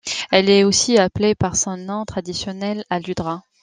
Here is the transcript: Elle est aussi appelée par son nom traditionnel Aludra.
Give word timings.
Elle 0.31 0.49
est 0.49 0.63
aussi 0.63 0.97
appelée 0.97 1.35
par 1.35 1.55
son 1.55 1.77
nom 1.77 2.05
traditionnel 2.05 2.85
Aludra. 2.89 3.43